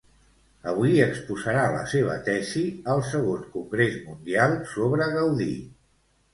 [0.69, 2.65] Avui exposarà la seva tesi
[2.95, 5.55] al segon congrés mundial sobre Gaudí.